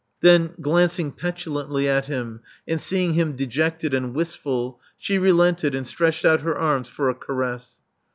Then, 0.21 0.55
glancing 0.59 1.11
petulantly 1.11 1.87
at 1.87 2.07
him, 2.07 2.39
and 2.67 2.81
seeing 2.81 3.13
him 3.13 3.33
dejected 3.35 3.93
and 3.93 4.15
wistful, 4.15 4.79
she 4.97 5.19
relented, 5.19 5.75
and 5.75 5.85
stretched 5.85 6.25
out 6.25 6.41
her 6.41 6.57
arms 6.57 6.87
for 6.89 7.07
a 7.07 7.13
caress. 7.13 7.77